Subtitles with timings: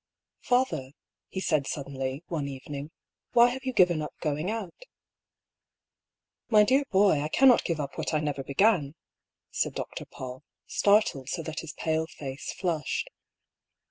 [0.19, 0.93] |" Father,"
[1.29, 2.89] he said suddenly, one evening,"
[3.33, 4.73] why have you given up going out?
[4.73, 4.73] ^
[5.65, 8.95] *' My dear boy, I cannot give up what I never began,"
[9.51, 10.05] said Dr.
[10.07, 13.11] Paull, startled so that his pale face flushed.